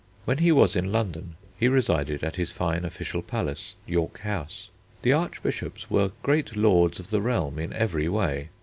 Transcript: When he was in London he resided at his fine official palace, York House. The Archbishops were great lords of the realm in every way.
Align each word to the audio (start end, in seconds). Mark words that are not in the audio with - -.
When 0.25 0.39
he 0.39 0.51
was 0.51 0.75
in 0.75 0.91
London 0.91 1.35
he 1.59 1.67
resided 1.67 2.23
at 2.23 2.35
his 2.35 2.51
fine 2.51 2.85
official 2.85 3.21
palace, 3.21 3.75
York 3.85 4.21
House. 4.21 4.69
The 5.03 5.13
Archbishops 5.13 5.91
were 5.91 6.11
great 6.23 6.55
lords 6.55 6.99
of 6.99 7.11
the 7.11 7.21
realm 7.21 7.59
in 7.59 7.71
every 7.71 8.09
way. 8.09 8.49